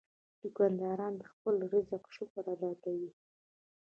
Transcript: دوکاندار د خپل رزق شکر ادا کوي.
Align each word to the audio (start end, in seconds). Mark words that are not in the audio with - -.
دوکاندار 0.41 0.99
د 1.21 1.23
خپل 1.31 1.55
رزق 1.73 2.03
شکر 2.15 2.43
ادا 2.53 2.71
کوي. 2.83 3.09